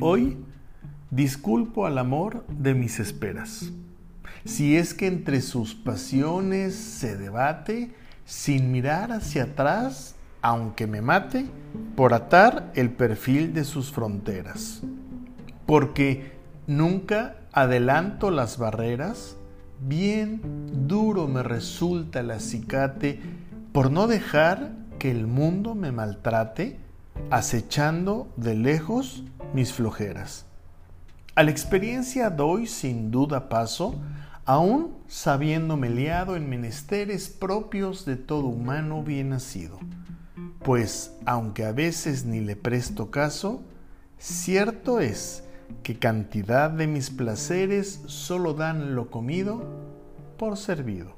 [0.00, 0.38] Hoy
[1.10, 3.70] disculpo al amor de mis esperas.
[4.44, 7.92] Si es que entre sus pasiones se debate
[8.24, 11.46] sin mirar hacia atrás, aunque me mate,
[11.94, 14.80] por atar el perfil de sus fronteras.
[15.66, 16.32] Porque
[16.66, 19.36] nunca adelanto las barreras,
[19.86, 20.40] bien
[20.88, 23.20] duro me resulta el acicate
[23.72, 26.80] por no dejar que el mundo me maltrate,
[27.30, 30.46] acechando de lejos mis flojeras.
[31.34, 33.94] A la experiencia doy sin duda paso,
[34.44, 39.78] aún sabiéndome liado en menesteres propios de todo humano bien nacido.
[40.62, 43.62] Pues, aunque a veces ni le presto caso,
[44.18, 45.44] cierto es
[45.82, 49.62] que cantidad de mis placeres solo dan lo comido
[50.36, 51.16] por servido.